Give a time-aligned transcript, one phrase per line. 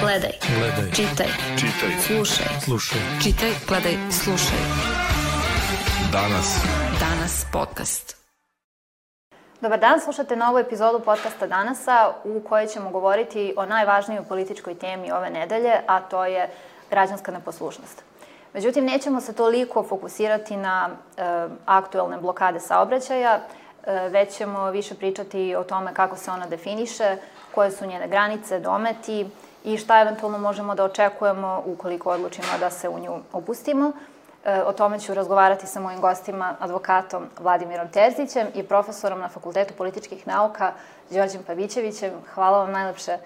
[0.00, 0.32] Gledaj.
[0.58, 0.90] Gledaj.
[0.92, 1.26] Čitaj.
[1.60, 1.90] Čitaj.
[2.06, 2.46] Slušaj.
[2.64, 3.00] Slušaj.
[3.22, 4.58] Čitaj, gledaj, slušaj.
[6.12, 6.58] Danas.
[7.00, 8.16] Danas podcast.
[9.60, 15.12] Dobar dan, slušate novu epizodu podcasta Danasa u kojoj ćemo govoriti o najvažnijoj političkoj temi
[15.12, 16.48] ove nedelje, a to je
[16.90, 18.02] građanska neposlušnost.
[18.52, 21.22] Međutim, nećemo se toliko fokusirati na e,
[21.66, 23.40] aktuelne blokade saobraćaja,
[23.86, 27.16] e, već ćemo više pričati o tome kako se ona definiše,
[27.54, 29.26] koje su njene granice, dometi
[29.64, 33.92] i šta eventualno možemo da očekujemo ukoliko odlučimo da se u nju upustimo.
[34.44, 39.74] E, o tome ću razgovarati sa mojim gostima, advokatom Vladimirom Terzićem i profesorom na Fakultetu
[39.74, 40.72] političkih nauka
[41.10, 42.10] Đorđem Pavićevićem.
[42.34, 43.18] Hvala vam najlepše e,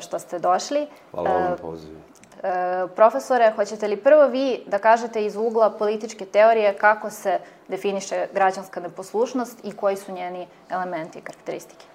[0.00, 0.86] što ste došli.
[1.10, 1.96] Hvala vam na E, pozivu.
[2.42, 8.26] E, profesore, hoćete li prvo vi da kažete iz ugla političke teorije kako se definiše
[8.34, 11.91] građanska neposlušnost i koji su njeni elementi i karakteristike?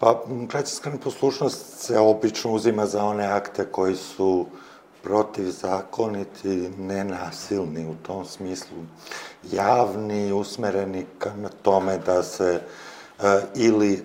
[0.00, 4.46] Pa, građanska neposlušnost se obično uzima za one akte koji su
[5.02, 8.76] protivzakoniti, nenasilni u tom smislu,
[9.52, 13.98] javni, usmereni ka na tome da se e, ili e,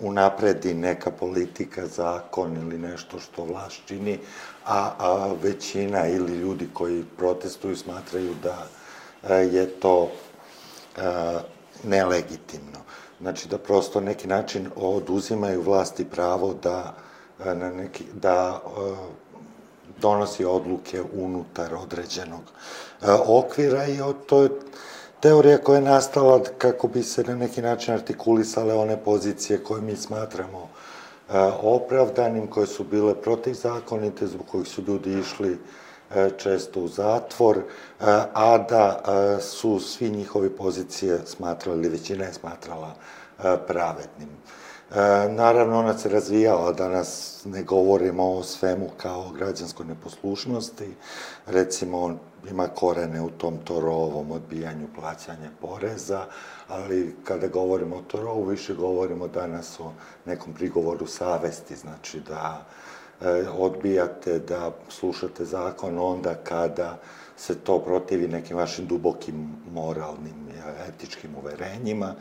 [0.00, 4.18] unapredi neka politika, zakon ili nešto što vlast čini,
[4.64, 8.66] a, a većina ili ljudi koji protestuju smatraju da
[9.28, 11.00] e, je to e,
[11.84, 12.78] nelegitimno.
[13.20, 16.94] Znači da prosto neki način oduzimaju vlasti pravo da
[17.44, 18.94] e, na neki da e,
[20.00, 22.42] donosi odluke unutar određenog
[23.02, 24.50] e, okvira i to je
[25.20, 29.96] teorija koja je nastala kako bi se na neki način artikulisale one pozicije koje mi
[29.96, 30.68] smatramo
[31.62, 35.56] opravdanim, koje su bile protivzakonite, zbog kojih su ljudi išli e,
[36.36, 37.62] često u zatvor, e,
[38.32, 42.94] a da e, su svi njihovi pozicije smatrali, ili većina je smatrala
[43.38, 44.28] e, pravednim.
[44.90, 50.94] E, naravno, ona se razvijala, danas ne govorimo o svemu kao o građanskoj neposlušnosti,
[51.46, 52.18] recimo
[52.50, 56.24] ima korene u tom Torovom odbijanju plaćanja poreza,
[56.68, 59.92] ali kada govorimo o Torovu, više govorimo danas o
[60.24, 62.95] nekom prigovoru savesti, znači da e,
[63.58, 66.98] odbijate da slušate zakon onda kada
[67.36, 70.46] se to protivi nekim vašim dubokim moralnim,
[70.88, 72.14] etičkim uverenjima,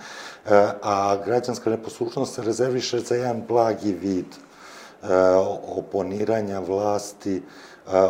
[0.46, 5.08] e, a građanska neposlušnost se rezerviše za jedan blagi vid e,
[5.78, 7.44] oponiranja vlasti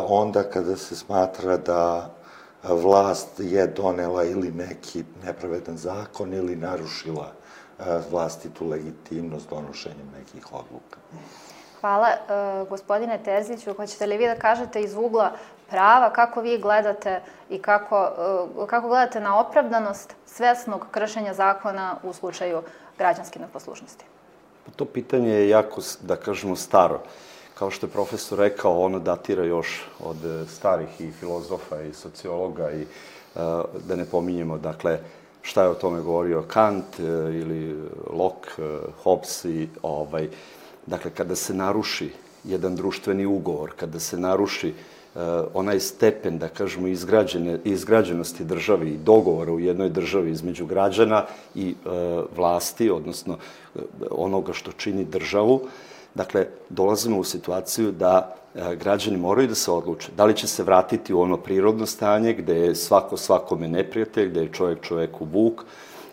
[0.08, 2.14] onda kada se smatra da
[2.62, 7.32] vlast je donela ili neki nepravedan zakon ili narušila
[8.10, 10.98] vlastitu legitimnost donošenjem nekih odluka.
[11.80, 12.08] Hvala.
[12.08, 12.16] E,
[12.68, 15.32] gospodine Terziću, hoćete li vi da kažete iz ugla
[15.70, 17.20] prava kako vi gledate
[17.50, 18.10] i kako,
[18.62, 22.62] e, kako gledate na opravdanost svesnog kršenja zakona u slučaju
[22.98, 24.04] građanske neposlušnosti?
[24.76, 27.00] To pitanje je jako, da kažemo, staro.
[27.54, 32.70] Kao što je profesor rekao, ono datira još od e, starih i filozofa i sociologa
[32.70, 32.86] i
[33.86, 34.98] da ne pominjemo, dakle,
[35.42, 40.28] šta je o tome govorio Kant ili Locke, Hobbes i ovaj,
[40.86, 42.10] dakle, kada se naruši
[42.44, 44.68] jedan društveni ugovor, kada se naruši
[45.14, 45.20] uh,
[45.54, 51.24] onaj stepen, da kažemo, izgrađene, izgrađenosti države i dogovora u jednoj državi između građana
[51.54, 51.92] i uh,
[52.36, 53.38] vlasti, odnosno
[53.74, 55.60] uh, onoga što čini državu,
[56.14, 58.36] dakle, dolazimo u situaciju da
[58.80, 62.56] građani moraju da se odluče da li će se vratiti u ono prirodno stanje gde
[62.56, 65.64] je svako svakome neprijatelj, gde je čovjek čoveku vuk,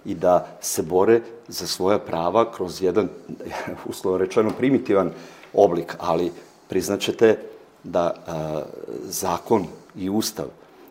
[0.05, 3.09] i da se bore za svoja prava kroz jedan,
[3.89, 5.11] uslovno rečeno, primitivan
[5.53, 6.31] oblik, ali
[6.69, 7.37] priznaćete
[7.83, 8.61] da a,
[9.03, 9.65] zakon
[9.95, 10.45] i ustav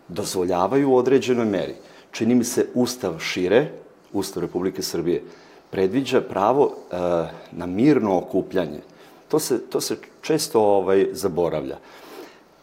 [0.09, 1.75] dozvoljavaju u određenoj meri.
[2.11, 3.69] Čini mi se ustav šire,
[4.13, 5.23] ustav Republike Srbije,
[5.71, 8.81] predviđa pravo a, na mirno okupljanje.
[9.29, 11.79] To se, to se često ovaj, zaboravlja.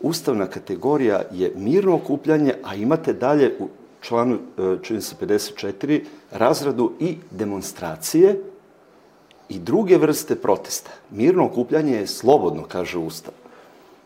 [0.02, 3.68] Ustavna kategorija je mirno okupljanje, a imate dalje u
[4.02, 6.02] članu, e, čini se 54,
[6.32, 8.40] razradu i demonstracije
[9.50, 10.92] i druge vrste protesta.
[11.12, 13.34] Mirno okupljanje je slobodno, kaže Ustav.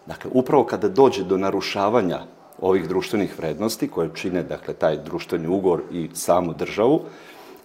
[0.06, 2.19] Dakle, upravo kada dođe do narušavanja
[2.62, 7.01] ovih društvenih vrednosti koje čine, dakle, taj društveni ugor i samu državu,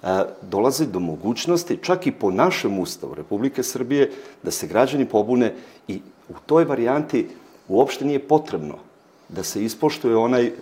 [0.03, 4.11] e, dolazi do mogućnosti, čak i po našem ustavu Republike Srbije,
[4.43, 5.55] da se građani pobune
[5.89, 7.29] i u toj varijanti
[7.69, 8.88] uopšte nije potrebno
[9.29, 10.53] da se ispoštuje onaj e,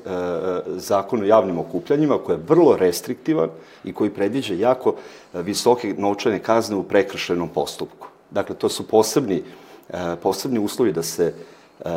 [0.77, 3.49] zakon o javnim okupljanjima koji je vrlo restriktivan
[3.85, 4.95] i koji predviđa jako
[5.35, 8.09] e, visoke novčane kazne u prekršenom postupku.
[8.31, 9.43] Dakle, to su posebni,
[9.89, 11.35] e, posebni uslovi da se,
[11.81, 11.91] e,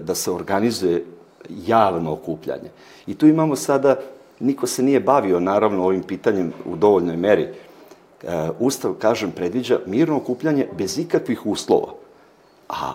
[0.00, 1.04] da se organizuje
[1.66, 2.70] javno okupljanje.
[3.06, 3.96] I tu imamo sada,
[4.40, 7.42] niko se nije bavio naravno ovim pitanjem u dovoljnoj meri.
[7.42, 11.94] E, Ustav, kažem, predviđa mirno okupljanje bez ikakvih uslova.
[12.68, 12.92] A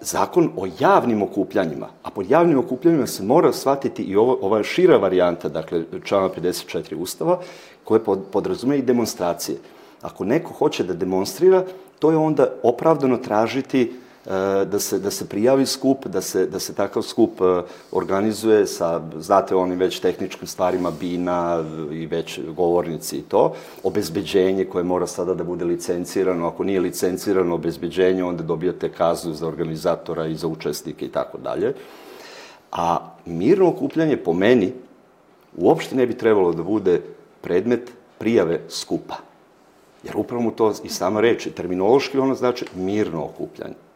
[0.00, 4.96] zakon o javnim okupljanjima, a pod javnim okupljanjima se mora shvatiti i ovo, ova šira
[4.96, 7.40] varijanta, dakle, člana 54 Ustava,
[7.84, 9.58] koje pod, podrazume i demonstracije.
[10.02, 11.64] Ako neko hoće da demonstrira,
[11.98, 13.92] to je onda opravdano tražiti
[14.64, 19.00] da se, da se prijavi skup, da se, da se takav skup e, organizuje sa,
[19.18, 25.34] znate, onim već tehničkim stvarima, bina i već govornici i to, obezbeđenje koje mora sada
[25.34, 31.06] da bude licencirano, ako nije licencirano obezbeđenje, onda dobijate kaznu za organizatora i za učesnike
[31.06, 31.74] i tako dalje.
[32.72, 34.72] A mirno okupljanje po meni
[35.56, 37.00] uopšte ne bi trebalo da bude
[37.40, 39.16] predmet prijave skupa.
[40.04, 43.87] Jer upravo mu to i sama reči, terminološki ono znači mirno okupljanje.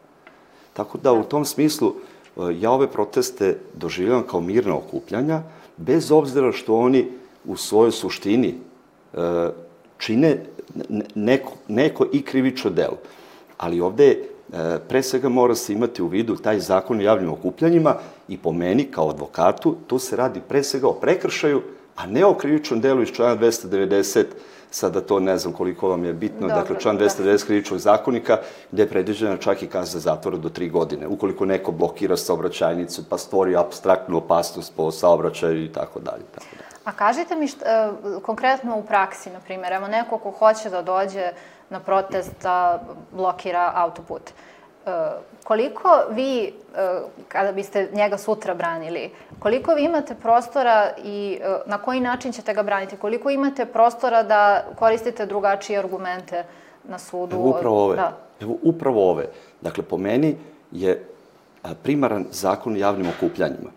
[0.73, 5.41] Tako da u tom smislu e, ja ove proteste doživljavam kao mirna okupljanja,
[5.77, 7.07] bez obzira što oni
[7.45, 8.55] u svojoj suštini
[9.13, 9.49] e,
[9.97, 10.45] čine
[11.15, 12.97] neko, neko i krivično delo.
[13.57, 14.17] Ali ovde e,
[14.87, 17.95] pre svega mora se imati u vidu taj zakon o javnim okupljanjima
[18.27, 21.61] i po meni kao advokatu tu se radi pre svega o prekršaju,
[21.95, 24.25] a ne o krivičnom delu iz člana 290
[24.73, 27.45] sada to ne znam koliko vam je bitno, Dobre, dakle član 290 da.
[27.45, 28.37] krivičnog zakonika,
[28.71, 33.17] gde je predviđena čak i kazna zatvora do tri godine, ukoliko neko blokira saobraćajnicu, pa
[33.17, 36.23] stvori abstraktnu opasnost po saobraćaju i tako dalje.
[36.33, 36.73] Tako dalje.
[36.85, 37.91] A kažite mi šta, e,
[38.21, 41.31] konkretno u praksi, na primjer, evo neko ko hoće da dođe
[41.69, 44.21] na protest da blokira autoput.
[44.21, 44.52] Uh,
[45.43, 51.77] koliko vi, uh, kada biste njega sutra branili, koliko vi imate prostora i uh, na
[51.77, 52.97] koji način ćete ga braniti?
[52.97, 56.43] Koliko imate prostora da koristite drugačije argumente
[56.83, 57.35] na sudu?
[57.35, 57.95] Evo upravo ove.
[57.95, 58.17] Da.
[58.41, 59.27] Evo upravo ove.
[59.61, 60.35] Dakle, po meni
[60.71, 61.05] je
[61.83, 63.69] primaran zakon o javnim okupljanjima.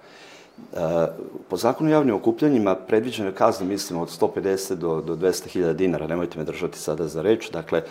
[1.49, 6.39] Po zakonu o javnim okupljanjima predviđena kazna, mislim, od 150 do, do 200.000 dinara, nemojte
[6.39, 7.83] me držati sada za reč, dakle,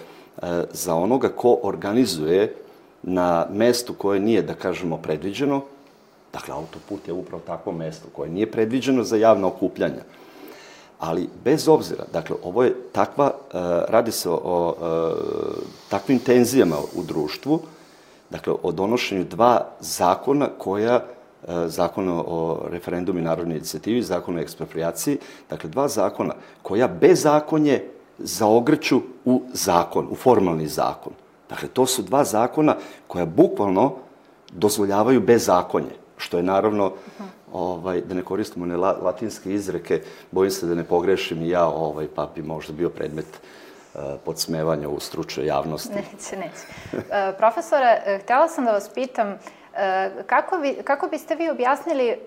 [0.72, 2.56] za onoga ko organizuje
[3.06, 5.62] na mestu koje nije, da kažemo, predviđeno,
[6.34, 10.04] dakle, autoput je upravo takvo mesto koje nije predviđeno za javna okupljanja.
[11.00, 16.78] Ali, bez obzira, dakle, ovo je takva, uh, radi se o, o uh, takvim tenzijama
[16.96, 17.60] u društvu,
[18.30, 21.04] dakle, o donošenju dva zakona koja e,
[21.68, 25.18] zakon o referendumu i narodnoj inicijativi, zakon o ekspropriaciji,
[25.50, 27.84] dakle dva zakona koja bezakonje
[28.18, 31.14] zaogrću u zakon, u formalni zakon.
[31.50, 32.76] Dakle, to su dva zakona
[33.08, 33.94] koja bukvalno
[34.52, 36.92] dozvoljavaju bezakonje, što je naravno,
[37.54, 40.02] ovaj, da ne koristimo ne latinske izreke,
[40.32, 43.26] bojim se da ne pogrešim i ja, ovaj, pa bi možda bio predmet
[43.94, 45.94] uh, podsmevanja u stručnoj javnosti.
[45.94, 46.66] Neće, neće.
[46.94, 47.02] Uh,
[47.38, 49.38] profesore, e, htela sam da vas pitam,
[50.28, 52.18] Kako, vi, kako biste vi objasnili, e,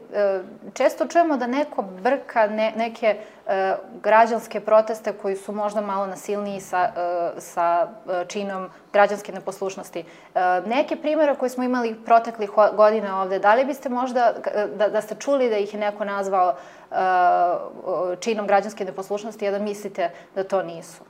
[0.74, 3.16] često čujemo da neko brka ne, neke
[3.46, 7.88] e, građanske proteste koji su možda malo nasilniji sa, e, sa
[8.26, 10.04] činom građanske neposlušnosti.
[10.66, 14.34] Neke primere koje smo imali proteklih godina ovde, da li biste možda,
[14.76, 16.56] da, da ste čuli da ih je neko nazvao
[18.20, 21.02] činom građanske neposlušnosti, a da mislite da to nisu?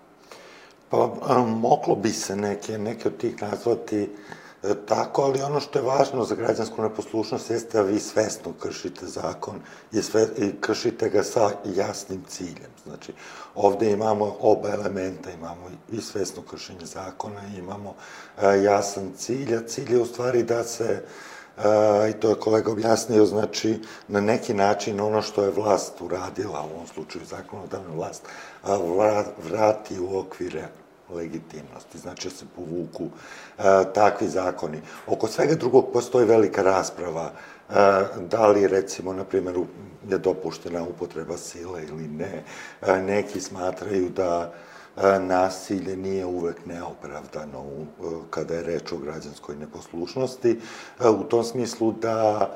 [0.88, 1.10] Pa,
[1.46, 6.24] moglo bi se neke, neke od tih nazvati E, tako, ali ono što je važno
[6.24, 9.60] za građansku neposlušnost jeste da vi svesno kršite zakon
[9.92, 12.70] i, sve, i kršite ga sa jasnim ciljem.
[12.86, 13.12] Znači,
[13.54, 17.94] ovde imamo oba elementa, imamo i svesno kršenje zakona, imamo
[18.42, 21.02] e, jasan cilj, a cilj je u stvari da se
[21.58, 26.62] e, i to je kolega objasnio, znači, na neki način ono što je vlast uradila,
[26.62, 28.22] u ovom slučaju zakonodavna vlast,
[29.48, 30.68] vrati u okvire
[31.10, 33.04] legitimnosti, znači da se povuku
[33.58, 33.62] e,
[33.94, 34.80] takvi zakoni.
[35.06, 37.32] Oko svega drugog postoji velika rasprava,
[37.70, 37.74] e,
[38.30, 39.56] da li recimo, na primjer,
[40.08, 42.44] je dopuštena upotreba sile ili ne.
[42.82, 44.52] E, neki smatraju da
[44.96, 47.84] e, nasilje nije uvek neopravdano e,
[48.30, 50.60] kada je reč o građanskoj neposlušnosti,
[51.00, 52.50] e, u tom smislu da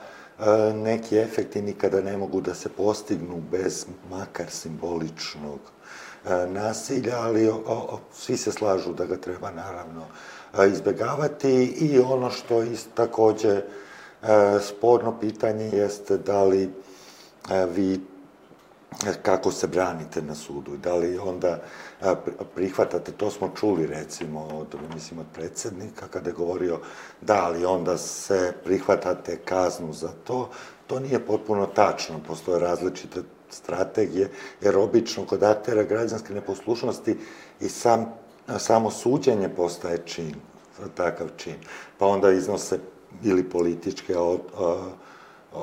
[0.75, 5.61] neki efekti nikada ne mogu da se postignu bez makar simboličnog
[6.49, 10.05] nasilja, ali o, o, svi se slažu da ga treba naravno
[10.59, 11.65] e, izbegavati.
[11.65, 13.63] I ono što je takođe e,
[14.61, 16.71] sporno pitanje jeste da li
[17.75, 18.01] vi
[19.23, 21.59] kako se branite na sudu, da li onda
[22.55, 26.81] prihvatate, to smo čuli recimo od, mislim, od predsednika kada je govorio
[27.21, 30.51] da li onda se prihvatate kaznu za to,
[30.87, 34.31] to nije potpuno tačno, postoje različite strategije,
[34.61, 37.19] jer obično kod aktera građanske neposlušnosti
[37.61, 38.15] i sam,
[38.59, 40.35] samo suđenje postaje čin,
[40.95, 41.57] takav čin.
[41.99, 42.79] Pa onda iznose
[43.25, 44.41] ili političke od,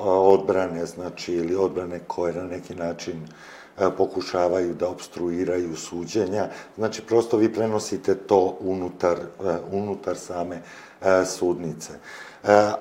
[0.02, 3.26] odbrane, znači, ili odbrane koje na neki način
[3.96, 6.48] pokušavaju da obstruiraju suđenja.
[6.76, 9.18] Znači, prosto vi prenosite to unutar,
[9.72, 10.62] unutar same
[11.26, 11.92] sudnice.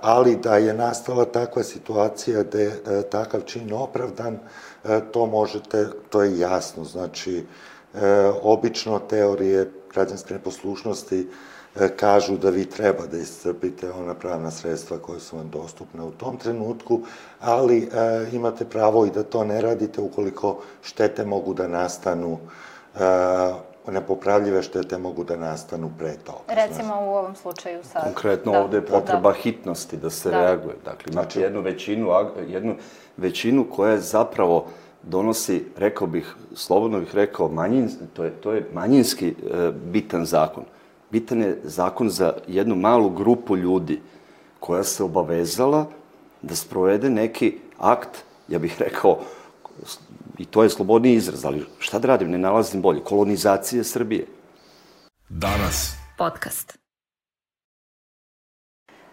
[0.01, 4.39] Ali da je nastala takva situacija da je takav čin opravdan,
[5.11, 6.83] to možete, to je jasno.
[6.83, 7.45] Znači,
[8.41, 11.27] obično teorije građanske neposlušnosti
[11.75, 16.11] E, kažu da vi treba da iscrpite ona pravna sredstva koje su vam dostupne u
[16.11, 17.01] tom trenutku,
[17.39, 17.89] ali e,
[18.31, 22.37] imate pravo i da to ne radite ukoliko štete mogu da nastanu
[22.95, 22.99] e,
[23.91, 26.39] nepopravljive štete mogu da nastanu pre toga.
[26.47, 28.03] Recimo u ovom slučaju sad.
[28.03, 29.37] Konkretno da, ovde je potreba da.
[29.37, 30.41] hitnosti da se da.
[30.41, 30.75] reaguje.
[30.85, 32.09] Dakle, imate znači, jednu većinu,
[32.47, 32.75] jednu
[33.17, 34.65] većinu koja je zapravo
[35.03, 40.63] donosi, rekao bih, slobodno bih rekao, manjin, to je, to je manjinski e, bitan zakon
[41.11, 44.01] bitan je zakon za jednu malu grupu ljudi
[44.59, 45.85] koja se obavezala
[46.41, 49.19] da sprovede neki akt, ja bih rekao,
[50.39, 54.25] i to je slobodni izraz, ali šta da radim, ne nalazim bolje, kolonizacije Srbije.
[55.29, 55.95] Danas.
[56.17, 56.79] Podcast.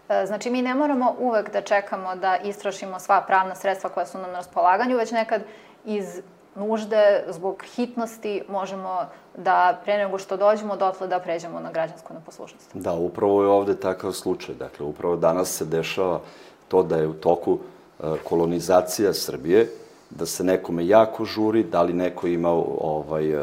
[0.09, 4.17] E, znači, mi ne moramo uvek da čekamo da istrošimo sva pravna sredstva koja su
[4.17, 5.41] nam na raspolaganju, već nekad
[5.85, 6.21] iz
[6.55, 9.05] nužde, zbog hitnosti možemo
[9.37, 12.69] da pre nego što dođemo dotle da pređemo na građansku neposlušnost.
[12.73, 14.55] Da, upravo je ovde takav slučaj.
[14.55, 16.19] Dakle, upravo danas se dešava
[16.67, 17.59] to da je u toku
[17.99, 19.69] e, kolonizacija Srbije,
[20.09, 23.39] da se nekome jako žuri, da li neko ima ovaj, e,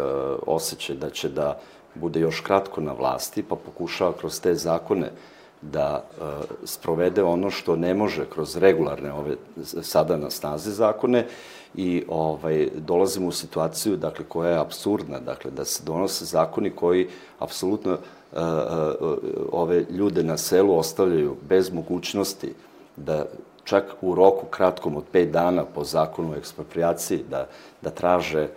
[0.46, 1.58] osjećaj da će da
[1.94, 5.10] bude još kratko na vlasti, pa pokušava kroz te zakone
[5.62, 6.24] da e,
[6.64, 9.36] sprovede ono što ne može kroz regularne ove
[9.82, 11.26] sada na snazi zakone
[11.74, 17.08] i ovaj dolazimo u situaciju dakle koja je apsurdna dakle da se donose zakoni koji
[17.38, 17.98] apsolutno e,
[19.52, 22.54] ove ljude na selu ostavljaju bez mogućnosti
[22.96, 23.26] da
[23.64, 27.46] čak u roku kratkom od 5 dana po zakonu o ekspropriaciji da
[27.82, 28.48] da traže e,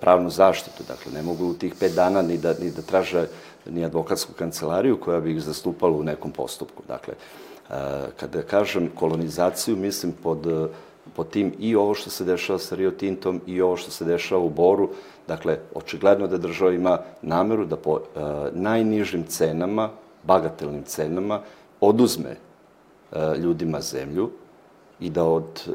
[0.00, 3.26] pravnu zaštitu dakle ne mogu u tih 5 dana ni da ni da traže
[3.66, 7.74] ni advokatsku kancelariju koja bi ih zastupala u nekom postupku dakle e,
[8.16, 10.70] kada kažem kolonizaciju mislim pod
[11.16, 14.42] po tim i ovo što se dešava sa Rio Tintom i ovo što se dešava
[14.42, 14.90] u Boru.
[15.28, 18.20] Dakle, očigledno da država ima nameru da po e,
[18.52, 19.90] najnižim cenama,
[20.22, 21.40] bagatelnim cenama,
[21.80, 22.36] oduzme
[23.42, 24.30] ljudima zemlju
[25.00, 25.72] i da od e,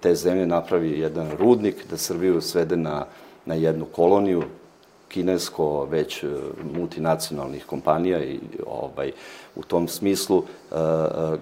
[0.00, 3.06] te zemlje napravi jedan rudnik, da Srbiju svede na,
[3.44, 4.42] na jednu koloniju
[5.08, 6.26] kinesko već e,
[6.74, 9.12] multinacionalnih kompanija i ovaj
[9.56, 10.44] u tom smislu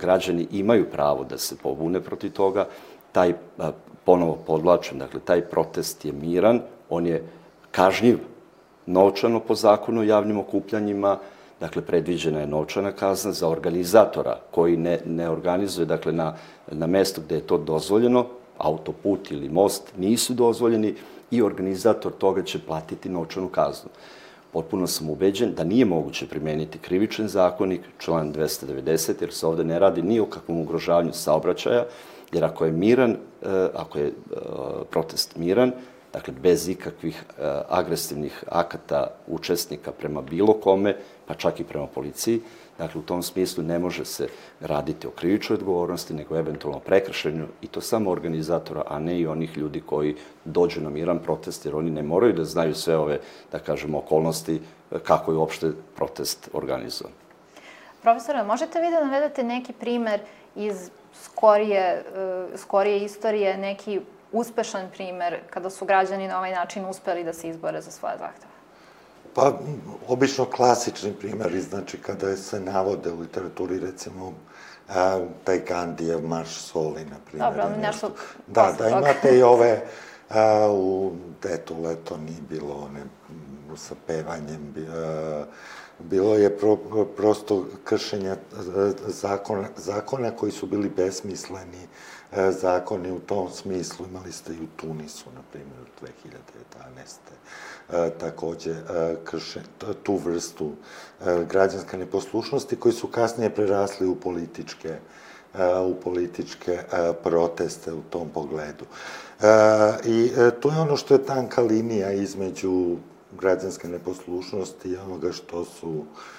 [0.00, 2.66] građani imaju pravo da se pobune protiv toga.
[3.12, 3.34] Taj,
[4.04, 7.22] ponovo podvlačim, dakle, taj protest je miran, on je
[7.70, 8.18] kažnjiv
[8.86, 11.18] novčano po zakonu o javnim okupljanjima,
[11.60, 16.34] dakle, predviđena je novčana kazna za organizatora koji ne, ne organizuje, dakle, na,
[16.72, 18.26] na mestu gde je to dozvoljeno,
[18.58, 20.94] autoput ili most nisu dozvoljeni
[21.30, 23.90] i organizator toga će platiti novčanu kaznu.
[24.52, 29.78] Potpuno sam ubeđen da nije moguće primeniti krivičan zakonik, član 290, jer se ovde ne
[29.78, 31.84] radi ni o kakvom ugrožavanju saobraćaja,
[32.32, 33.16] Jer ako je miran, e,
[33.74, 34.12] ako je e,
[34.90, 35.72] protest miran,
[36.12, 40.96] dakle bez ikakvih e, agresivnih akata učesnika prema bilo kome,
[41.28, 42.40] pa čak i prema policiji,
[42.78, 44.28] dakle u tom smislu ne može se
[44.60, 49.56] raditi o krivičnoj odgovornosti, nego eventualno prekršenju i to samo organizatora, a ne i onih
[49.56, 53.20] ljudi koji dođu na miran protest, jer oni ne moraju da znaju sve ove,
[53.52, 54.60] da kažemo, okolnosti
[55.02, 57.12] kako je uopšte protest organizovan.
[58.02, 60.20] Profesore, možete vi da navedete neki primer
[60.56, 60.90] iz
[61.24, 62.02] skorije, e,
[62.56, 64.00] skorije istorije neki
[64.32, 68.57] uspešan primer kada su građani na ovaj način uspeli da se izbore za svoje zahteve?
[69.38, 69.52] Pa,
[70.08, 74.32] obično klasični primjeri, znači kada se navode u literaturi, recimo,
[74.88, 77.48] a, taj Gandijev marš soli, na primjer.
[77.48, 78.10] Dobro, ali nešto
[78.46, 79.82] Da, da imate i ove,
[80.30, 83.00] a, u Detu leto nije bilo one
[83.76, 85.44] sa pevanjem, a,
[85.98, 86.76] bilo je pro,
[87.16, 88.36] prosto kršenja
[89.06, 91.86] zakona, zakona koji su bili besmisleni
[92.50, 94.06] zakoni u tom smislu.
[94.06, 95.80] Imali ste i u Tunisu, na primjer,
[97.90, 98.06] 2011.
[98.06, 98.74] E, takođe
[99.24, 99.60] krše
[100.02, 100.72] tu vrstu
[101.48, 104.98] građanske neposlušnosti koji su kasnije prerasli u političke
[105.86, 106.78] u političke
[107.22, 108.84] proteste u tom pogledu.
[110.04, 110.30] I
[110.60, 112.96] to je ono što je tanka linija između
[113.40, 116.37] građanske neposlušnosti i onoga što su e,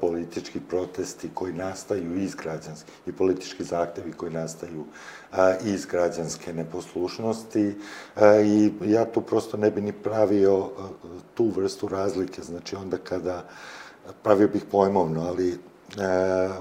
[0.00, 4.84] politički protesti koji nastaju iz građanske i politički zahtevi koji nastaju
[5.32, 7.76] e, iz građanske neposlušnosti
[8.16, 10.82] e, i ja tu prosto ne bi ni pravio e,
[11.34, 13.44] tu vrstu razlike, znači onda kada
[14.22, 15.58] pravio bih pojmovno, ali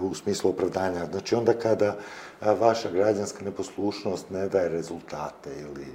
[0.02, 1.06] u smislu opravdanja.
[1.12, 1.96] Znači onda kada
[2.42, 5.86] vaša građanska neposlušnost ne daje rezultate ili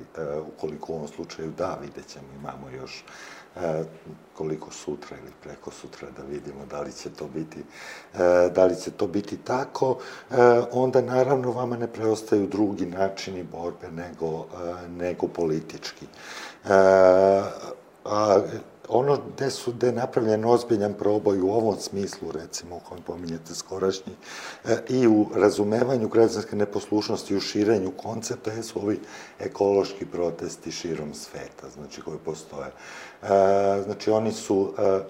[0.49, 3.05] ukoliko u ovom slučaju da, vidjet ćemo, imamo još
[4.35, 7.65] koliko sutra ili preko sutra da vidimo da li će to biti,
[8.55, 9.99] da li će to biti tako,
[10.73, 14.47] onda naravno vama ne preostaju drugi načini borbe nego,
[14.99, 16.07] nego politički.
[18.05, 18.41] A,
[18.89, 23.55] ono gde su, gde je napravljen ozbiljan proboj u ovom smislu, recimo, u kojem pominjete
[23.55, 24.13] skorašnji,
[24.65, 29.01] e, i u razumevanju građanske neposlušnosti, u širenju koncepta, su ovi
[29.39, 32.67] ekološki protesti širom sveta, znači, koji postoje.
[32.67, 35.01] E, znači, oni su e,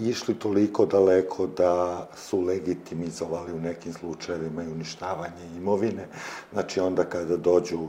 [0.00, 6.08] išli toliko daleko da su legitimizovali u nekim slučajevima i uništavanje imovine.
[6.52, 7.88] Znači, onda kada dođu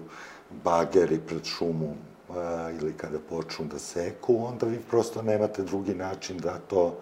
[0.64, 1.96] bageri pred šumu
[2.82, 6.98] ili kada počnu da seku, onda vi prosto nemate drugi način da to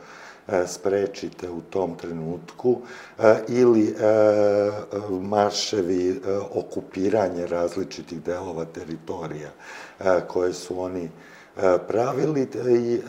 [0.48, 2.78] e, sprečite u tom trenutku
[3.20, 3.94] e, ili e,
[5.22, 6.22] marševi
[6.54, 9.50] okupiranje različitih delova teritorija
[10.28, 11.10] koje su oni
[11.88, 13.02] pravili i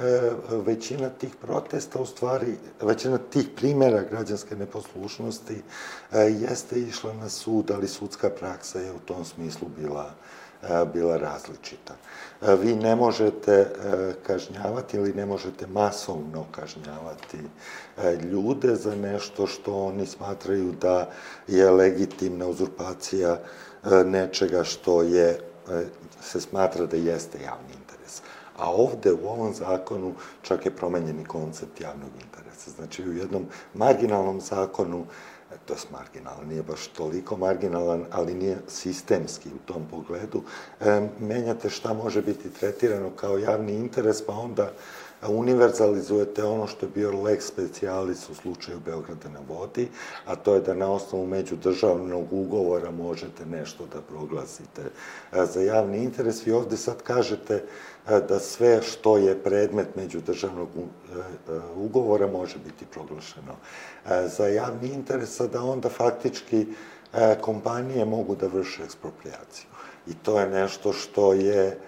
[0.51, 5.63] većina tih protesta, u stvari, većina tih primjera građanske neposlušnosti
[6.13, 10.15] jeste išla na sud, ali sudska praksa je u tom smislu bila
[10.93, 11.95] bila različita.
[12.41, 13.67] Vi ne možete
[14.27, 17.39] kažnjavati ili ne možete masovno kažnjavati
[18.33, 21.11] ljude za nešto što oni smatraju da
[21.47, 23.39] je legitimna uzurpacija
[24.05, 25.41] nečega što je,
[26.23, 28.23] se smatra da jeste javni interes.
[28.57, 32.71] A ovde u ovom zakonu čak je promenjeni koncept javnog interesa.
[32.71, 35.07] Znači u jednom marginalnom zakonu
[35.65, 40.43] to je marginalan, nije baš toliko marginalan, ali nije sistemski u tom pogledu,
[40.81, 44.73] e, menjate šta može biti tretirano kao javni interes, pa onda
[45.29, 49.89] univerzalizujete ono što je bio lex specialis u slučaju Beograda na vodi,
[50.27, 54.83] a to je da na osnovu međudržavnog ugovora možete nešto da proglasite
[55.33, 56.47] e, za javni interes.
[56.47, 60.81] Vi ovde sad kažete e, da sve što je predmet međudržavnog e,
[61.77, 63.57] ugovora može biti proglašeno
[64.27, 66.67] za javni interes, a da onda faktički
[67.41, 69.67] kompanije mogu da vrše ekspropriaciju.
[70.07, 71.79] I to je nešto što je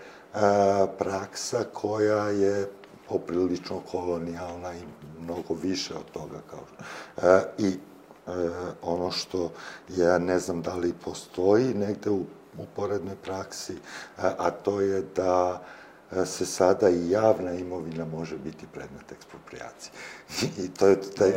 [0.99, 2.67] praksa koja je
[3.09, 4.83] poprilično kolonijalna i
[5.21, 6.39] mnogo više od toga.
[6.51, 6.61] Kao,
[7.23, 7.77] e, I e,
[8.83, 9.51] ono što
[9.89, 12.25] ja ne znam da li postoji negde u
[12.59, 13.77] uporednoj praksi, e,
[14.17, 15.63] a to je da
[16.13, 19.93] e, se sada i javna imovina može biti predmet ekspropriacije.
[20.65, 21.33] I to je taj,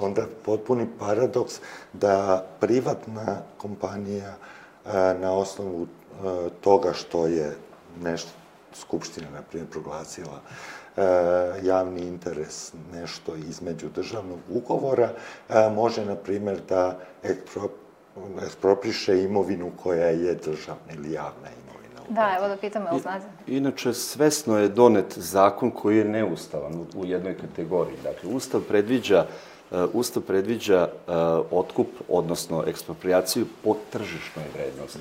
[0.00, 1.54] onda potpuni paradoks
[1.92, 4.34] da privatna kompanija
[5.20, 5.86] na osnovu
[6.60, 7.56] toga što je
[8.02, 8.30] nešto
[8.74, 10.81] Skupština, na primjer, proglasila e,
[11.62, 15.10] javni interes nešto između državnog ugovora,
[15.48, 16.98] e, može, na primjer, da
[18.42, 22.00] ekspropriše imovinu koja je državna ili javna imovina.
[22.08, 23.26] Da, evo da pitam, evo znate?
[23.46, 27.96] Inače, svesno je donet zakon koji je neustavan u, u jednoj kategoriji.
[28.02, 29.26] Dakle, Ustav predviđa
[29.72, 30.88] Uh, Ustav predviđa
[31.50, 34.98] otkup, odnosno ekspropriaciju po tržišnoj vrednosti.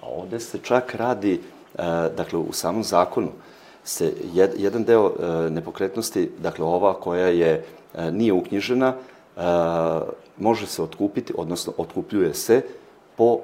[0.00, 1.40] A ovde se čak radi,
[2.16, 3.28] dakle, u samom zakonu,
[3.84, 7.64] se jed, jedan deo e, nepokretnosti, dakle ova koja je
[7.94, 9.40] e, nije uknjižena, e,
[10.38, 12.62] može se otkupiti, odnosno otkupljuje se
[13.16, 13.38] po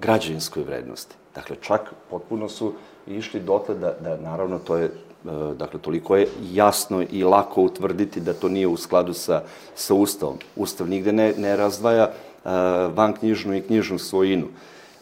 [0.00, 1.14] građevinskoj vrednosti.
[1.34, 2.72] Dakle, čak potpuno su
[3.06, 4.90] išli dotle da, da naravno to je
[5.56, 9.42] dakle, toliko je jasno i lako utvrditi da to nije u skladu sa,
[9.74, 10.38] sa Ustavom.
[10.56, 12.50] Ustav nigde ne, ne razdvaja uh,
[12.94, 14.46] van knjižnu i knjižnu svojinu.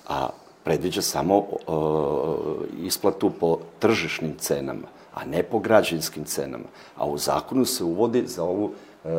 [0.09, 0.29] A
[0.65, 1.47] predviđa samo uh,
[2.83, 6.65] isplatu po tržišnim cenama, a ne po građanskim cenama.
[6.97, 9.11] A u zakonu se uvodi za ovu uh,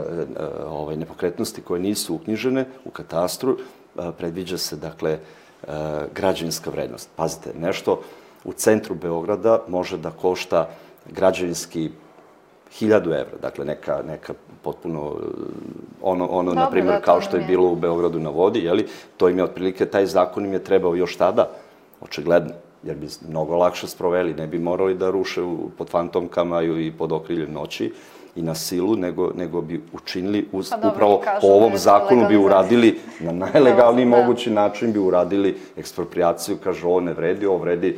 [0.67, 3.57] ovaj, nepokretnosti koje nisu uknjižene u katastru,
[3.95, 5.19] uh, predviđa se, dakle,
[5.63, 5.69] uh,
[6.15, 7.09] građanska vrednost.
[7.15, 8.01] Pazite, nešto
[8.43, 10.69] u centru Beograda može da košta
[11.11, 11.89] građevinski
[12.81, 15.15] 1000 evra, dakle neka, neka potpuno
[16.01, 18.87] ono, ono Dobre, na primjer, da, kao što je bilo u Beogradu na vodi, jeli,
[19.17, 21.49] to im je otprilike, taj zakon im je trebao još tada,
[22.01, 26.91] očigledno, jer bi mnogo lakše sproveli, ne bi morali da ruše u, pod fantomkama i
[26.97, 27.93] pod okriljem noći
[28.35, 32.27] i na silu, nego, nego bi učinili, uz, pa, dobro, upravo po ovom da zakonu
[32.27, 34.17] bi uradili, na najlegalniji da.
[34.17, 37.97] mogući način bi uradili ekspropriaciju, kaže ovo ne vredi, ovo vredi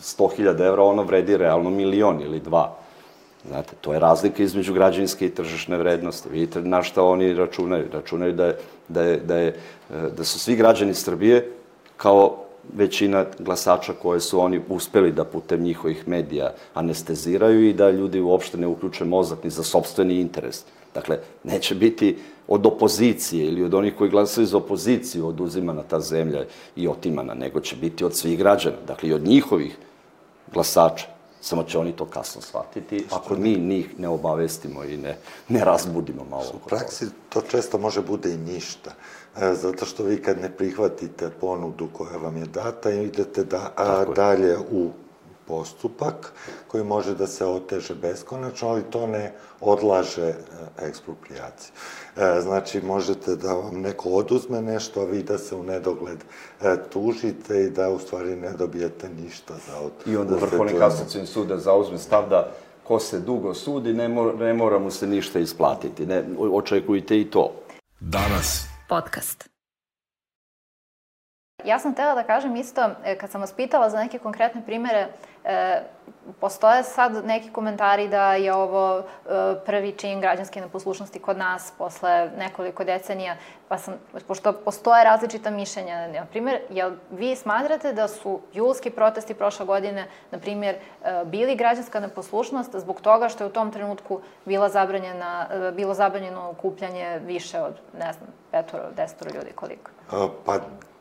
[0.00, 2.85] 100.000 evra, ono vredi realno milion ili dva.
[3.48, 6.28] Znate, to je razlika između građanske i tržišne vrednosti.
[6.28, 7.84] Vidite na šta oni računaju.
[7.92, 8.56] Računaju da, je,
[8.88, 9.56] da, je, da, je,
[10.16, 11.50] da su svi građani Srbije
[11.96, 18.20] kao većina glasača koje su oni uspeli da putem njihovih medija anesteziraju i da ljudi
[18.20, 20.64] uopšte ne uključe mozak ni za sobstveni interes.
[20.94, 22.16] Dakle, neće biti
[22.48, 26.44] od opozicije ili od onih koji glasaju za opoziciju oduzimana ta zemlja
[26.76, 29.76] i otimana, nego će biti od svih građana, dakle i od njihovih
[30.52, 31.15] glasača.
[31.40, 35.18] Samo će oni to kasno shvatiti, ako mi njih ne obavestimo i ne,
[35.48, 36.52] ne razbudimo malo.
[36.54, 38.90] U praksi to često može bude i ništa.
[39.36, 44.04] E, zato što vi kad ne prihvatite ponudu koja vam je data, idete da, a,
[44.04, 44.90] dalje u
[45.48, 46.32] postupak
[46.68, 50.34] koji može da se oteže beskonačno, ali to ne odlaže e,
[50.78, 51.72] eksproprijaciju.
[52.16, 56.24] E, znači, možete da vam neko oduzme nešto, a vi da se u nedogled
[56.62, 59.92] e, tužite i da u stvari ne dobijete ništa za od...
[60.06, 62.52] I onda Vrhovni kasacijni sud da zauzme stav da
[62.84, 66.06] ko se dugo sudi, ne mora, ne mora mu se ništa isplatiti.
[66.06, 67.52] Ne, očekujte i to.
[68.00, 68.66] Danas.
[68.88, 69.48] Podcast.
[71.64, 75.08] Ja sam htela da kažem isto, kad sam vas pitala za neke konkretne primere,
[75.46, 75.82] e,
[76.40, 79.02] postoje sad neki komentari da je ovo e,
[79.66, 83.36] prvi čin građanske neposlušnosti kod nas posle nekoliko decenija,
[83.68, 83.94] pa sam,
[84.28, 90.08] pošto postoje različita mišljenja, na primjer, jel vi smatrate da su julski protesti prošle godine,
[90.30, 90.76] na primjer,
[91.24, 97.20] bili građanska neposlušnost zbog toga što je u tom trenutku bila zabranjena, bilo zabranjeno okupljanje
[97.24, 99.90] više od, ne znam, petoro, desetoro ljudi koliko?
[100.44, 100.58] Pa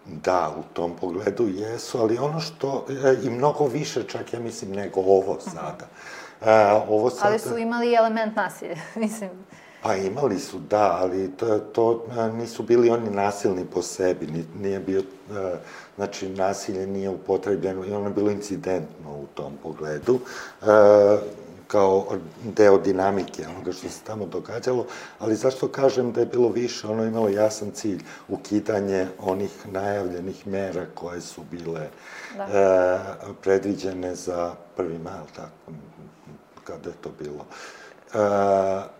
[0.08, 4.72] Da, u tom pogledu jesu, ali ono što, e, i mnogo više čak, ja mislim,
[4.72, 5.88] nego ovo sada.
[6.41, 7.30] E, ovo sada...
[7.30, 9.30] Ali su imali element nasilja, mislim.
[9.82, 14.80] Pa imali su, da, ali to, to e, nisu bili oni nasilni po sebi, nije
[14.80, 15.04] bio, e,
[15.96, 20.20] znači nasilje nije upotrebljeno i ono je bilo incidentno u tom pogledu.
[20.62, 20.65] E,
[21.67, 22.06] kao
[22.43, 24.86] deo dinamike onoga što se tamo događalo,
[25.19, 30.47] ali zašto kažem da je bilo više, ono je imalo jasan cilj, ukidanje onih najavljenih
[30.47, 31.88] mera koje su bile
[32.38, 32.43] da.
[32.43, 35.71] e, predviđene za prvi maj, tako,
[36.63, 37.45] kada je to bilo.
[38.13, 38.95] E,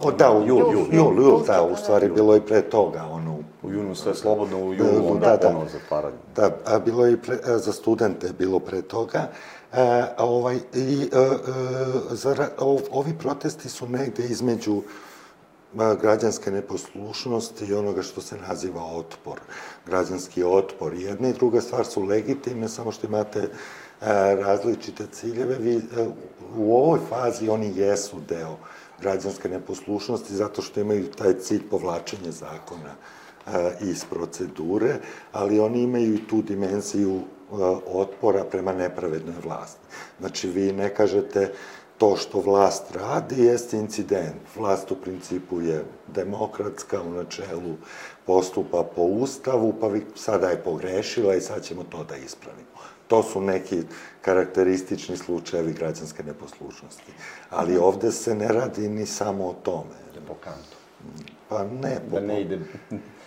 [0.00, 3.38] O, da, u jul, jul, jul, jul, da, u stvari bilo i pre toga, ono...
[3.62, 6.16] U junu sve slobodno, u julu da, da, da, zatvaranje.
[6.36, 9.28] Da, a bilo je i pre, za studente bilo pre toga.
[9.76, 11.30] E, ovaj, i, e, e,
[12.10, 12.48] za,
[12.90, 14.82] ovi protesti su negde između e,
[16.00, 19.40] građanske neposlušnosti i onoga što se naziva otpor,
[19.86, 20.94] građanski otpor.
[20.94, 23.48] Jedna i druga stvar su legitimne, samo što imate e,
[24.34, 25.58] različite ciljeve.
[25.58, 25.80] Vi, e,
[26.56, 28.56] u ovoj fazi oni jesu deo
[29.00, 32.94] građanske neposlušnosti zato što imaju taj cilj povlačenja zakona
[33.80, 34.96] iz procedure,
[35.32, 37.22] ali oni imaju i tu dimenziju
[37.86, 39.80] otpora prema nepravednoj vlasti.
[40.20, 41.52] Znači, vi ne kažete
[41.98, 44.56] to što vlast radi jeste incident.
[44.56, 47.74] Vlast u principu je demokratska, u načelu
[48.26, 52.68] postupa po ustavu, pa vi sada je pogrešila i sad ćemo to da ispravimo.
[53.06, 53.82] To su neki
[54.22, 57.12] karakteristični slučajevi građanske neposlušnosti.
[57.50, 60.04] Ali ovde se ne radi ni samo o tome.
[60.28, 60.76] Po kantu.
[61.48, 62.00] Pa ne.
[62.10, 62.58] Da ne ide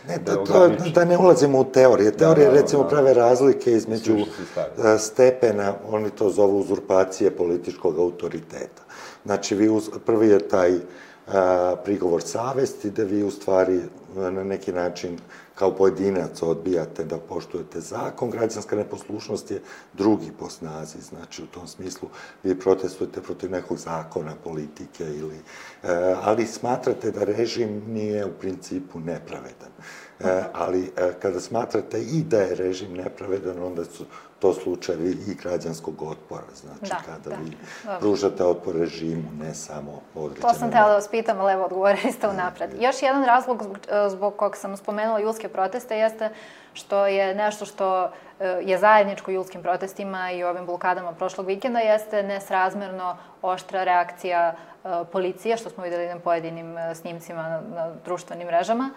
[0.08, 2.12] Ne, da, to, da ne ulazimo u teorije.
[2.12, 2.90] Teorije, da, da, recimo, da.
[2.90, 8.82] prave razlike između e, stepena, oni to zovu uzurpacije političkog autoriteta.
[9.26, 10.80] Znači, vi uz, prvi je taj
[11.28, 13.82] a, prigovor savesti, da vi u stvari
[14.16, 15.20] na neki način
[15.56, 19.62] kao pojedinac odbijate da poštujete zakon, građanska neposlušnost je
[19.94, 22.10] drugi po snazi, znači u tom smislu
[22.44, 25.36] vi protestujete protiv nekog zakona, politike ili,
[25.84, 29.72] e, ali smatrate da režim nije u principu nepravedan.
[30.20, 34.06] E, ali e, kada smatrate i da je režim nepravedan, onda su
[34.40, 37.36] to slučajevi i građanskog otpora, znači da, kada da.
[37.44, 38.00] vi Dobro.
[38.00, 40.42] pružate otpor režimu, ne samo određene...
[40.42, 42.70] To sam tela da vas pitam, ali evo odgovorili ste unapred.
[42.82, 43.78] Još jedan razlog zbog,
[44.10, 46.30] zbog kog sam spomenula julske proteste jeste
[46.74, 52.24] što je nešto što e, je zajedničko julskim protestima i ovim blokadama prošlog vikenda jeste
[52.24, 58.48] nesrazmerno oštra reakcija e, policije, što smo videli na pojedinim e, snimcima na, na društvenim
[58.48, 58.90] mrežama.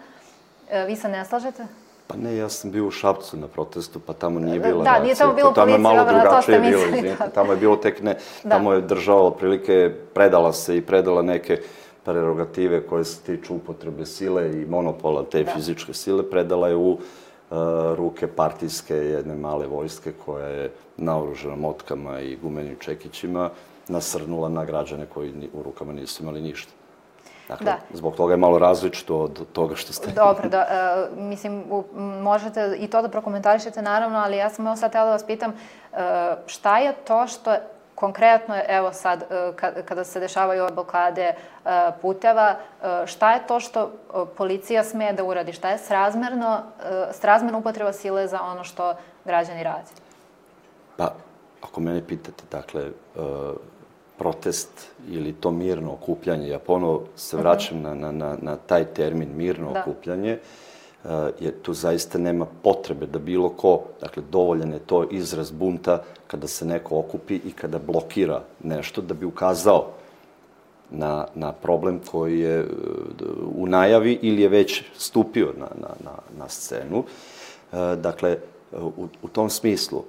[0.87, 1.65] Vi se ne slažete?
[2.11, 4.99] Pa ne, ja sam bio u Šapcu na protestu, pa tamo nije bila da, reakcija.
[4.99, 7.15] Da, nije tamo bilo policija, tamo je malo drugačije bilo, izvinite.
[7.19, 7.29] Da.
[7.29, 8.49] Tamo je bilo tek ne, da.
[8.49, 11.61] tamo je država prilike, predala se i predala neke
[12.03, 15.51] prerogative koje se tiču upotrebe sile i monopola te da.
[15.51, 16.99] fizičke sile, predala je u uh,
[17.95, 23.49] ruke partijske jedne male vojske koja je naoružena motkama i gumenim čekićima
[23.87, 26.71] nasrnula na građane koji u rukama nisu imali ništa.
[27.51, 27.77] Dakle, da.
[27.93, 30.11] zbog toga je malo različito od toga što ste...
[30.11, 30.65] Dobro, da,
[31.11, 31.63] uh, mislim,
[32.21, 35.51] možete i to da prokomentarišete naravno, ali ja sam evo sad htela da vas pitam,
[35.51, 35.97] uh,
[36.45, 37.55] šta je to što
[38.01, 39.53] konkretno, evo sad, e,
[39.85, 41.35] kada se dešavaju ove blokade e,
[42.01, 43.91] puteva, e, šta je to što
[44.37, 45.53] policija sme da uradi?
[45.53, 46.59] Šta je srazmerno,
[47.11, 48.93] srazmerno upotreba sile za ono što
[49.25, 49.93] građani radi?
[50.97, 51.13] Pa,
[51.61, 52.89] ako mene pitate, dakle,
[54.21, 54.69] protest
[55.09, 59.71] ili to mirno okupljanje, ja ponovo se vraćam na, na, na, na taj termin mirno
[59.73, 59.81] da.
[59.81, 60.37] okupljanje,
[61.39, 66.47] jer tu zaista nema potrebe da bilo ko, dakle, dovoljan je to izraz bunta kada
[66.47, 69.87] se neko okupi i kada blokira nešto da bi ukazao
[70.91, 72.65] na, na problem koji je e,
[73.55, 77.03] u najavi ili je već stupio na, na, na, na scenu.
[77.73, 78.37] E, dakle,
[78.71, 80.03] u, u tom smislu,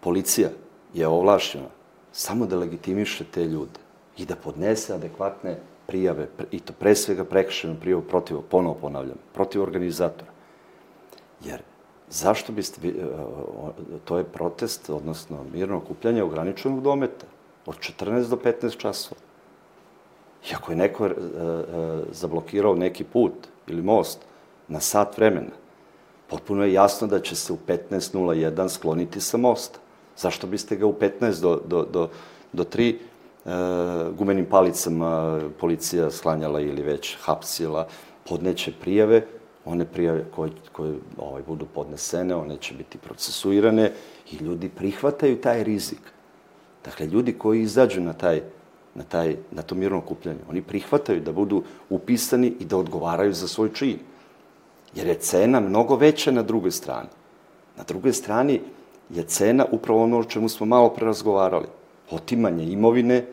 [0.00, 0.48] policija
[0.94, 1.79] je ovlašćena
[2.12, 3.80] samo da legitimiše te ljude
[4.16, 9.62] i da podnese adekvatne prijave, i to pre svega prekršenu prijavu protiv, ponovo ponavljam, protiv
[9.62, 10.30] organizatora.
[11.44, 11.62] Jer
[12.10, 12.92] zašto biste, e,
[14.04, 17.26] to je protest, odnosno mirno okupljanje ograničenog dometa
[17.66, 19.20] od 14 do 15 časova.
[20.50, 21.14] I ako je neko e, e,
[22.12, 23.32] zablokirao neki put
[23.66, 24.18] ili most
[24.68, 25.52] na sat vremena,
[26.28, 29.78] potpuno je jasno da će se u 15.01 skloniti sa mosta.
[30.20, 32.08] Zašto biste ga u 15 do, do, do,
[32.52, 32.96] do 3 e,
[34.18, 37.88] gumenim palicama policija sklanjala ili već hapsila,
[38.28, 39.26] podneće prijave,
[39.64, 43.92] one prijave koje, koje ovaj, budu podnesene, one će biti procesuirane
[44.32, 46.00] i ljudi prihvataju taj rizik.
[46.84, 48.42] Dakle, ljudi koji izađu na taj
[48.94, 50.38] na, taj, na to mirno okupljanje.
[50.48, 53.98] Oni prihvataju da budu upisani i da odgovaraju za svoj čin.
[54.94, 57.08] Jer je cena mnogo veća na drugoj strani.
[57.76, 58.60] Na drugoj strani
[59.14, 61.66] je cena upravo ono o čemu smo malo prerazgovarali
[62.10, 63.26] otimanje imovine,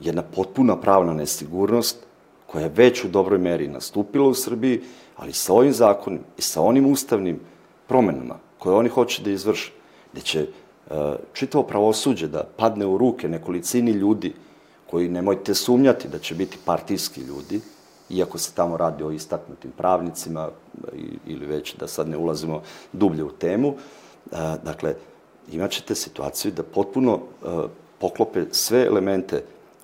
[0.00, 2.06] jedna potpuna pravna nesigurnost
[2.46, 4.80] koja je već u dobroj meri nastupila u Srbiji,
[5.16, 7.40] ali sa ovim zakonom i sa onim ustavnim
[7.88, 9.72] promenama koje oni hoće da izvrše,
[10.12, 10.46] gde će e,
[11.32, 14.32] čitavo pravosuđe da padne u ruke nekolicini ljudi
[14.90, 17.60] koji nemojte sumnjati da će biti partijski ljudi,
[18.10, 20.48] iako se tamo radi o istaknutim pravnicima
[21.26, 23.74] ili već da sad ne ulazimo dublje u temu.
[24.32, 24.94] E, dakle,
[25.52, 27.64] imaćete situaciju da potpuno uh,
[27.98, 29.42] poklope sve elemente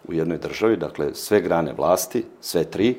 [0.08, 2.96] u jednoj državi, dakle sve grane vlasti, sve tri.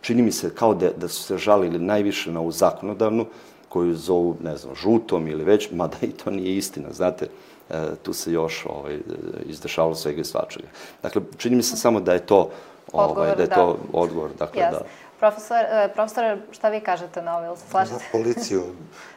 [0.00, 3.26] Čini mi se kao da, da su se žalili najviše na ovu zakonodavnu,
[3.68, 7.28] koju zovu, ne znam, žutom ili već, mada i to nije istina, znate,
[7.70, 8.98] e, tu se još ovaj,
[9.46, 10.68] izdešavalo svega i svačega.
[11.02, 12.50] Dakle, čini mi se samo da je to,
[12.92, 13.98] ovaj, odgovor, da je to da.
[13.98, 14.70] odgovor, dakle, yes.
[14.70, 14.80] da.
[15.18, 17.98] Profesor, e, profesor, šta vi kažete na ovo, ili se slažete?
[17.98, 18.62] Za policiju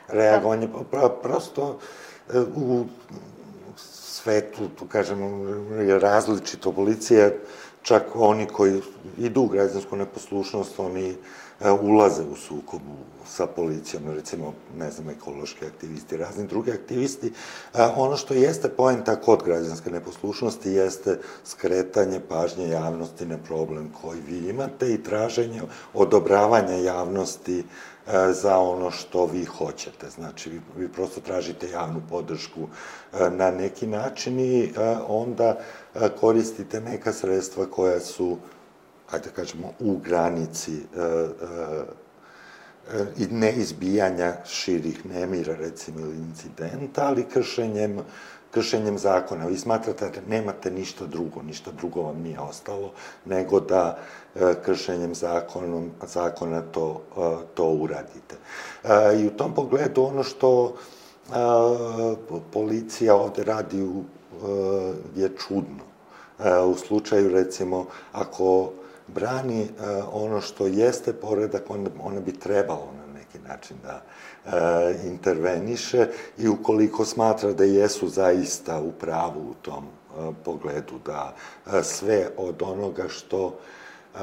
[0.07, 0.69] reagovanje,
[1.21, 1.79] prosto
[2.55, 2.85] u
[4.19, 5.47] svetu, tu kažemo,
[5.81, 7.29] je različito policija,
[7.81, 8.81] čak oni koji
[9.17, 11.15] idu u građansku neposlušnost, oni
[11.61, 17.27] e, ulaze u sukobu sa policijom, recimo, ne znam, ekološki aktivisti, razni drugi aktivisti.
[17.27, 24.21] E, ono što jeste poenta kod građanske neposlušnosti jeste skretanje pažnje javnosti na problem koji
[24.27, 25.61] vi imate i traženje
[25.93, 27.63] odobravanja javnosti
[28.31, 30.09] za ono što vi hoćete.
[30.09, 32.67] Znači, vi, vi prosto tražite javnu podršku
[33.13, 34.69] e, na neki način i e,
[35.07, 35.57] onda
[36.19, 38.37] koristite neka sredstva koja su,
[39.11, 40.71] ajde da kažemo, u granici
[43.17, 47.99] i ne izbijanja širih nemira, recimo, ili incidenta, ali kršenjem
[48.51, 49.45] kršenjem zakona.
[49.45, 52.91] Vi smatrate da nemate ništa drugo, ništa drugo vam nije ostalo,
[53.25, 53.97] nego da
[54.35, 58.35] e, kršenjem zakonom, zakona to, e, to uradite.
[58.83, 60.75] E, I u tom pogledu ono što
[62.51, 63.87] policija ovde radi
[65.15, 65.83] je čudno.
[66.65, 68.71] U slučaju, recimo, ako
[69.07, 69.67] brani
[70.11, 72.98] ono što jeste poredak, onda ona bi trebalo
[73.33, 74.01] neki način da
[74.45, 81.35] e, interveniše i ukoliko smatra da jesu zaista u pravu u tom e, pogledu, da
[81.73, 84.19] e, sve od onoga što e,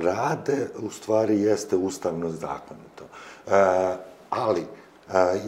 [0.00, 3.04] rade, u stvari jeste ustavno zakonito.
[3.46, 3.96] E,
[4.30, 4.66] ali, e,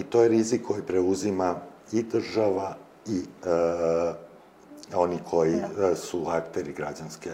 [0.01, 1.57] i to je rizik koji preuzima
[1.93, 4.29] i država i e,
[4.95, 5.97] oni koji da.
[5.97, 7.31] su akteri građanske,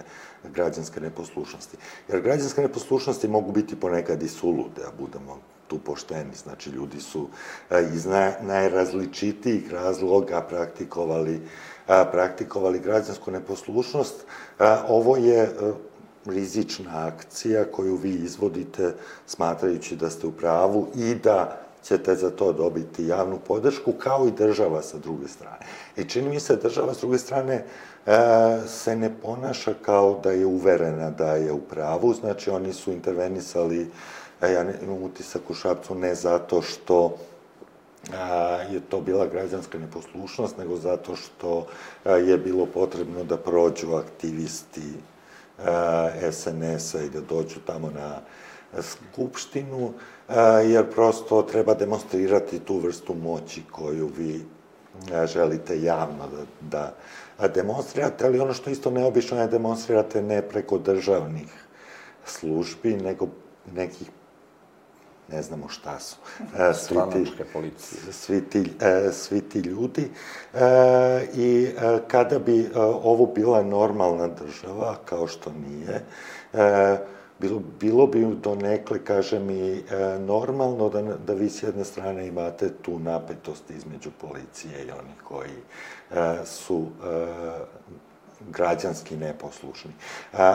[0.54, 1.76] građanske neposlušnosti.
[2.08, 5.38] Jer građanske neposlušnosti mogu biti ponekad i sulude, a budemo
[5.74, 6.34] tu pošteni.
[6.34, 7.28] Znači, ljudi su
[7.70, 8.06] e, iz
[8.40, 11.34] najrazličitijih razloga praktikovali,
[11.88, 14.24] e, praktikovali građansku neposlušnost.
[14.58, 15.50] E, ovo je
[16.26, 18.94] rizična akcija koju vi izvodite
[19.26, 24.32] smatrajući da ste u pravu i da ćete za to dobiti javnu podršku, kao i
[24.32, 25.66] država sa druge strane.
[25.96, 27.64] I čini mi se država s druge strane
[28.66, 33.90] se ne ponaša kao da je uverena da je u pravu, znači oni su intervenisali
[34.46, 37.16] ja imam utisak u Šapcu ne zato što
[38.12, 38.26] a,
[38.70, 41.66] je to bila građanska neposlušnost, nego zato što
[42.04, 44.92] a, je bilo potrebno da prođu aktivisti
[46.32, 48.20] SNS-a i da dođu tamo na
[48.82, 49.92] skupštinu,
[50.66, 54.44] jer prosto treba demonstrirati tu vrstu moći koju vi
[55.26, 56.28] želite javno
[56.60, 56.94] da,
[57.40, 61.66] da demonstrirate, ali ono što isto neobično je demonstrirate ne preko državnih
[62.24, 63.28] službi, nego
[63.74, 64.10] nekih
[65.28, 66.16] ne znamo šta su.
[66.84, 68.12] Svi ti, policije.
[68.12, 68.72] Svi ti,
[69.12, 70.10] svi ti ljudi.
[71.34, 71.68] I
[72.08, 72.70] kada bi
[73.02, 76.04] ovo bila normalna država, kao što nije,
[77.38, 79.82] bilo, bilo bi do nekle, kažem, i
[80.18, 85.56] normalno da, da vi s jedne strane imate tu napetost između policije i onih koji
[86.44, 86.86] su
[88.50, 89.90] građanski neposlušni.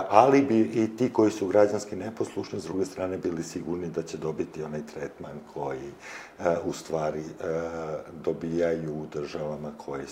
[0.09, 4.17] Ali bi i ti koji su građanski neposlušni, s druge strane, bili sigurni da će
[4.17, 5.91] dobiti onaj tretman koji
[6.65, 7.23] u stvari
[8.11, 10.05] dobijaju u državama koje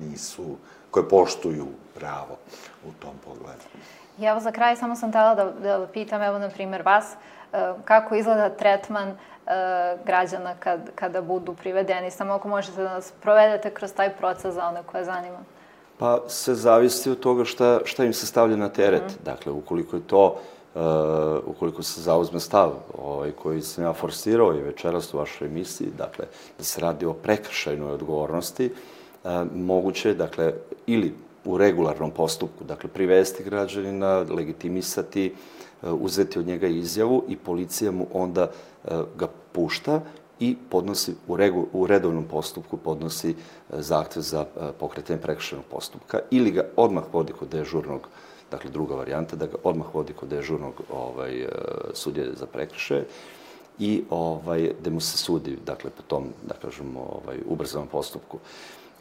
[0.00, 0.56] nisu,
[0.90, 2.38] koje poštuju pravo
[2.84, 3.62] u tom pogledu.
[4.18, 7.14] I evo za kraj samo sam htela da, da pitam, evo na primjer vas,
[7.84, 9.16] kako izgleda tretman
[10.04, 14.66] građana kad, kada budu privedeni, samo ako možete da nas provedete kroz taj proces za
[14.68, 15.38] one koje zanima.
[15.98, 19.02] Pa se zavisi od toga šta, šta im se stavlja na teret.
[19.02, 19.24] Mm.
[19.24, 20.36] Dakle, ukoliko je to,
[20.74, 20.80] uh,
[21.46, 26.26] ukoliko se zauzme stav ovaj, koji sam ja forsirao i večeras u vašoj emisiji, dakle,
[26.58, 28.70] da se radi o prekršajnoj odgovornosti,
[29.24, 30.52] uh, moguće je, dakle,
[30.86, 35.34] ili u regularnom postupku, dakle, privesti građanina, legitimisati,
[35.82, 38.50] uh, uzeti od njega izjavu i policija mu onda
[38.84, 40.00] uh, ga pušta
[40.42, 43.34] i podnosi u, regu, u redovnom postupku podnosi e,
[43.70, 48.08] zahtev za e, pokretanje prekršajnog postupka ili ga odmah vodi kod dežurnog,
[48.50, 51.48] dakle druga varijanta, da ga odmah vodi kod dežurnog ovaj, e,
[51.94, 53.06] sudje za prekršaje
[53.78, 58.38] i ovaj, da mu se sudi, dakle, po tom, da kažemo, ovaj, ubrzanom postupku.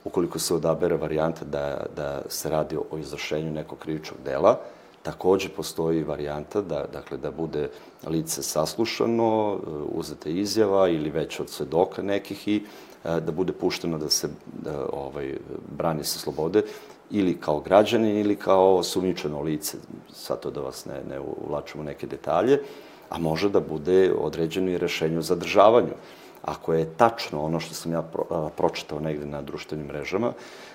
[0.05, 4.59] Ukoliko se odabere varijanta da, da se radi o izvršenju nekog krivičnog dela,
[5.03, 7.69] Takođe postoji varijanta da, dakle, da bude
[8.07, 12.55] lice saslušano, e, uzete izjava ili već od svedoka nekih i
[13.03, 14.29] e, da bude pušteno da se
[14.63, 15.37] da, ovaj,
[15.77, 16.63] brani sa slobode
[17.11, 19.77] ili kao građanin ili kao sumničeno lice,
[20.13, 22.61] sad to da vas ne, ne ulačimo neke detalje,
[23.09, 25.93] a može da bude određeno i rešenje o zadržavanju.
[26.41, 30.33] Ako je tačno ono što sam ja pro, pročitao negde na društvenim mrežama,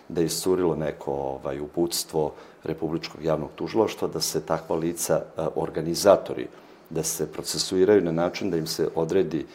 [0.09, 2.33] da je iscurilo neko ovaj, uputstvo
[2.65, 5.23] Republičkog javnog tužilaštva da se takva lica
[5.55, 6.47] organizatori
[6.91, 9.47] da se procesuiraju na način da im se odredi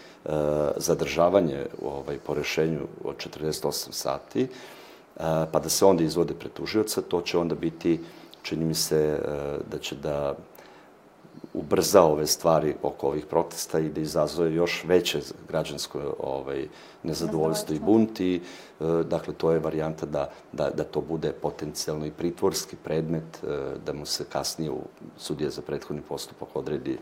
[0.78, 4.48] zadržavanje ovaj, po rešenju od 48 sati,
[5.52, 8.00] pa da se onda izvode pred tužioca, to će onda biti,
[8.42, 9.20] čini mi se,
[9.72, 10.36] da će da
[11.54, 16.68] ubrza ove stvari oko ovih protesta i da izazove još veće građansko ovaj,
[17.04, 22.06] nezadovoljstvo i bunt i e, dakle to je varijanta da, da, da to bude potencijalno
[22.06, 23.48] i pritvorski predmet, e,
[23.86, 24.82] da mu se kasnije u
[25.18, 26.98] sudije za prethodni postupak odredi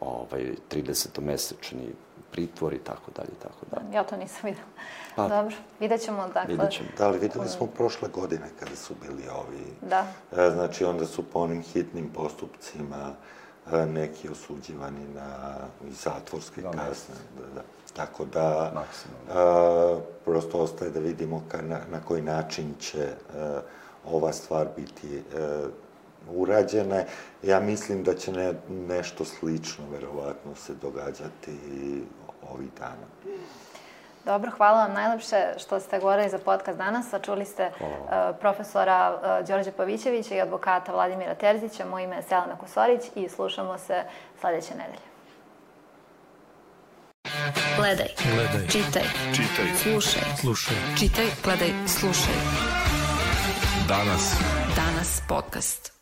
[0.00, 1.92] ovaj, 30-mesečni
[2.30, 3.94] pritvor i tako dalje i tako dalje.
[3.94, 4.66] Ja to nisam videla.
[5.16, 6.54] Pa, Dobro, vidjet ćemo dakle...
[6.54, 6.88] Vidjet ćemo.
[6.98, 9.64] Da, ali videli smo prošle godine kada su bili ovi...
[9.90, 10.06] Da.
[10.32, 13.14] E, znači, onda su po onim hitnim postupcima
[13.72, 15.54] neki osuđivani na
[16.04, 17.14] zatvorske da, kazne.
[17.38, 17.62] Da, da.
[17.96, 18.72] Tako da,
[19.34, 23.60] a, prosto ostaje da vidimo ka, na, na koji način će a,
[24.04, 25.68] ova stvar biti a,
[26.30, 27.04] urađena.
[27.42, 31.58] Ja mislim da će ne, nešto slično, verovatno, se događati
[32.50, 33.36] ovih dana.
[34.24, 37.12] Dobro, hvala vam najlepše što ste govorili za podcast danas.
[37.12, 37.86] A čuli ste uh,
[38.40, 41.84] profesora uh, Đorđe Pavićevića i advokata Vladimira Terzića.
[41.84, 44.02] Moje ime je Selena Kusorić i slušamo se
[44.40, 45.14] sledeće nedelje.
[47.76, 48.08] Gledaj.
[48.34, 48.68] Gledaj.
[48.68, 49.02] Čitaj.
[49.32, 49.66] Čitaj.
[49.82, 50.22] Slušaj.
[50.40, 50.76] Slušaj.
[50.98, 52.34] Čitaj, gledaj, slušaj.
[53.88, 54.34] Danas.
[54.76, 55.93] Danas podcast.